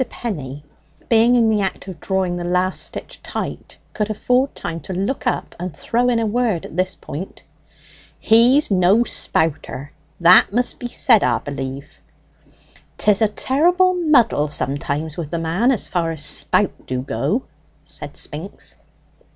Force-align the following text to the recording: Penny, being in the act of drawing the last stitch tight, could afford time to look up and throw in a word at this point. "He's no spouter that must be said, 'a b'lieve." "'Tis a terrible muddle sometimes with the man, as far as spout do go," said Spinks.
Penny, 0.09 0.63
being 1.09 1.35
in 1.35 1.47
the 1.47 1.61
act 1.61 1.87
of 1.87 1.99
drawing 1.99 2.35
the 2.35 2.43
last 2.43 2.83
stitch 2.83 3.21
tight, 3.21 3.77
could 3.93 4.09
afford 4.09 4.55
time 4.55 4.79
to 4.79 4.93
look 4.93 5.27
up 5.27 5.53
and 5.59 5.75
throw 5.77 6.09
in 6.09 6.17
a 6.17 6.25
word 6.25 6.65
at 6.65 6.75
this 6.75 6.95
point. 6.95 7.43
"He's 8.17 8.71
no 8.71 9.03
spouter 9.03 9.91
that 10.19 10.51
must 10.51 10.79
be 10.79 10.87
said, 10.87 11.21
'a 11.21 11.39
b'lieve." 11.45 11.99
"'Tis 12.97 13.21
a 13.21 13.27
terrible 13.27 13.93
muddle 13.93 14.47
sometimes 14.47 15.17
with 15.17 15.29
the 15.29 15.37
man, 15.37 15.69
as 15.69 15.87
far 15.87 16.09
as 16.11 16.25
spout 16.25 16.87
do 16.87 17.03
go," 17.03 17.43
said 17.83 18.17
Spinks. 18.17 18.73